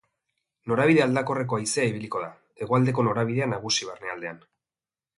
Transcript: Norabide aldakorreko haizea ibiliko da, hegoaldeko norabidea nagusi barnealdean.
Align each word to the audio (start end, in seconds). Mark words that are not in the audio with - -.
Norabide 0.71 1.03
aldakorreko 1.05 1.59
haizea 1.59 1.85
ibiliko 1.91 2.23
da, 2.25 2.31
hegoaldeko 2.65 3.07
norabidea 3.11 3.51
nagusi 3.55 3.91
barnealdean. 3.93 4.43